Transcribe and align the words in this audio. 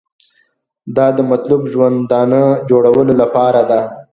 دا 0.95 1.07
د 1.17 1.19
مطلوب 1.31 1.61
ژوندانه 1.73 2.41
جوړولو 2.69 3.13
لپاره 3.21 3.61
ده. 3.69 3.79